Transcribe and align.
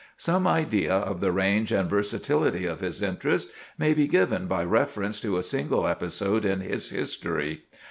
Some 0.17 0.47
idea 0.47 0.95
of 0.95 1.19
the 1.19 1.31
range 1.31 1.71
and 1.71 1.87
versatility 1.87 2.65
of 2.65 2.79
his 2.79 3.03
interests 3.03 3.51
may 3.77 3.93
be 3.93 4.07
given 4.07 4.47
by 4.47 4.63
reference 4.63 5.21
to 5.21 5.37
a 5.37 5.43
single 5.43 5.85
episode 5.85 6.43
in 6.43 6.61
his 6.61 6.89
history. 6.89 7.65